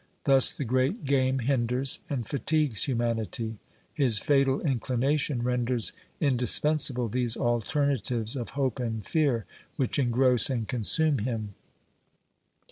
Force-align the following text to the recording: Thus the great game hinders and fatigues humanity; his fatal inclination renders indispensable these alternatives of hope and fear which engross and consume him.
Thus 0.23 0.51
the 0.51 0.65
great 0.65 1.05
game 1.05 1.37
hinders 1.37 1.99
and 2.09 2.27
fatigues 2.27 2.85
humanity; 2.85 3.59
his 3.93 4.17
fatal 4.17 4.59
inclination 4.61 5.43
renders 5.43 5.93
indispensable 6.19 7.07
these 7.07 7.37
alternatives 7.37 8.35
of 8.35 8.49
hope 8.57 8.79
and 8.79 9.05
fear 9.05 9.45
which 9.75 9.99
engross 9.99 10.49
and 10.49 10.67
consume 10.67 11.19
him. 11.19 11.53